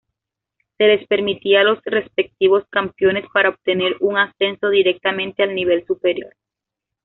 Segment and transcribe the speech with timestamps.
[0.79, 6.33] Se les permitía Los respectivos campeones para obtener un ascenso directamente al nivel superior.